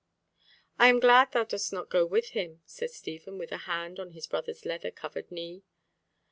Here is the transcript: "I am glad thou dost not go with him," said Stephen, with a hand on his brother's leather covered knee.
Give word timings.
"I 0.79 0.87
am 0.87 0.99
glad 0.99 1.31
thou 1.31 1.43
dost 1.43 1.71
not 1.71 1.91
go 1.91 2.07
with 2.07 2.29
him," 2.29 2.63
said 2.65 2.89
Stephen, 2.89 3.37
with 3.37 3.51
a 3.51 3.57
hand 3.69 3.99
on 3.99 4.13
his 4.13 4.25
brother's 4.25 4.65
leather 4.65 4.89
covered 4.89 5.29
knee. 5.31 5.61